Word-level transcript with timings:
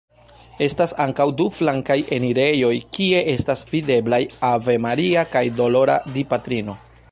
Estas 0.67 0.93
ankaŭ 1.03 1.25
du 1.41 1.45
flankaj 1.57 1.97
enirejoj, 2.17 2.73
kie 2.97 3.21
estas 3.35 3.63
videblaj 3.75 4.21
Ave 4.51 4.77
Maria 4.89 5.29
kaj 5.37 5.47
Dolora 5.61 6.03
Dipatrino. 6.17 6.79